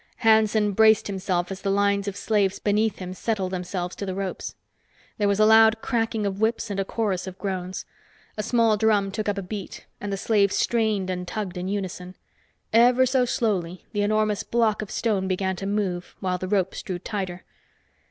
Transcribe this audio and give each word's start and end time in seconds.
Hanson 0.25 0.71
braced 0.71 1.05
himself 1.05 1.51
as 1.51 1.61
the 1.61 1.69
lines 1.69 2.07
of 2.07 2.15
slaves 2.17 2.57
beneath 2.57 2.97
him 2.97 3.13
settled 3.13 3.51
themselves 3.51 3.95
to 3.97 4.03
the 4.07 4.15
ropes. 4.15 4.55
There 5.19 5.27
was 5.27 5.39
a 5.39 5.45
loud 5.45 5.79
cracking 5.83 6.25
of 6.25 6.41
whips 6.41 6.71
and 6.71 6.79
a 6.79 6.83
chorus 6.85 7.27
of 7.27 7.37
groans. 7.37 7.85
A 8.35 8.41
small 8.41 8.77
drum 8.77 9.11
took 9.11 9.29
up 9.29 9.37
a 9.37 9.43
beat, 9.43 9.85
and 9.99 10.11
the 10.11 10.17
slaves 10.17 10.55
strained 10.55 11.11
and 11.11 11.27
tugged 11.27 11.55
in 11.55 11.67
unison. 11.67 12.15
Ever 12.73 13.05
so 13.05 13.25
slowly, 13.25 13.85
the 13.91 14.01
enormous 14.01 14.41
block 14.41 14.81
of 14.81 14.89
stone 14.89 15.27
began 15.27 15.55
to 15.57 15.67
move, 15.67 16.15
while 16.19 16.39
the 16.39 16.47
ropes 16.47 16.81
drew 16.81 16.97
tighter. 16.97 17.43